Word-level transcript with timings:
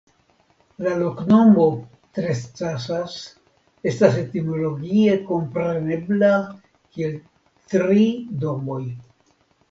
La 0.85 0.91
loknomo 0.99 1.65
"Trescasas" 2.19 3.17
estas 3.91 4.17
etimologie 4.21 5.17
komprenebla 5.27 6.31
kiel 6.95 7.13
Tri 7.75 8.07
Domoj. 8.45 8.79